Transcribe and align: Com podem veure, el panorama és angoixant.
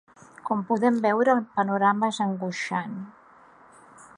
Com 0.45 0.61
podem 0.69 0.95
veure, 1.03 1.35
el 1.39 1.43
panorama 1.59 2.09
és 2.15 2.21
angoixant. 2.27 2.97